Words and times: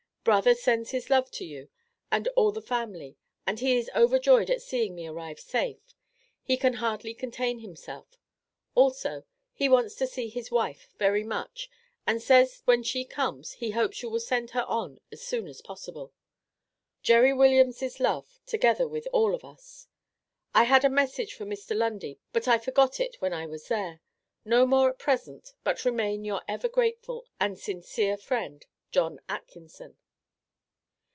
Brother 0.23 0.53
sends 0.53 0.91
his 0.91 1.09
love 1.09 1.31
to 1.31 1.43
you 1.45 1.69
and 2.11 2.27
all 2.35 2.51
the 2.51 2.61
family 2.61 3.17
and 3.47 3.57
he 3.59 3.75
is 3.77 3.89
overjoyed 3.95 4.51
at 4.51 4.61
seeing 4.61 4.93
me 4.93 5.07
arrive 5.07 5.39
safe, 5.39 5.95
he 6.43 6.57
can 6.57 6.73
hardly 6.73 7.15
contain 7.15 7.57
himself; 7.57 8.19
also 8.75 9.23
he 9.51 9.67
wants 9.67 9.95
to 9.95 10.05
see 10.05 10.29
his 10.29 10.51
wife 10.51 10.87
very 10.99 11.23
much, 11.23 11.71
and 12.05 12.21
says 12.21 12.61
when 12.65 12.83
she 12.83 13.03
comes 13.03 13.53
he 13.53 13.71
hopes 13.71 14.03
you 14.03 14.11
will 14.11 14.19
send 14.19 14.51
her 14.51 14.61
on 14.65 14.99
as 15.11 15.23
soon 15.23 15.47
as 15.47 15.59
possible. 15.63 16.13
Jerry 17.01 17.33
Williams' 17.33 17.99
love, 17.99 18.39
together 18.45 18.87
with 18.87 19.07
all 19.11 19.33
of 19.33 19.43
us. 19.43 19.87
I 20.53 20.65
had 20.65 20.85
a 20.85 20.89
message 20.91 21.33
for 21.33 21.45
Mr. 21.45 21.75
Lundy, 21.75 22.19
but 22.31 22.47
I 22.47 22.59
forgot 22.59 22.99
it 22.99 23.15
when 23.21 23.33
I 23.33 23.47
was 23.47 23.69
there. 23.69 24.01
No 24.45 24.67
more 24.67 24.91
at 24.91 24.99
present, 24.99 25.55
but 25.63 25.83
remain 25.83 26.23
your 26.25 26.43
ever 26.47 26.69
grateful 26.69 27.25
and 27.39 27.57
sincere 27.57 28.17
friend, 28.17 28.63
JOHN 28.91 29.19
ATKINSON. 29.27 29.97